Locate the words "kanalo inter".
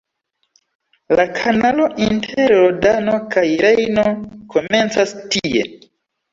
1.35-2.55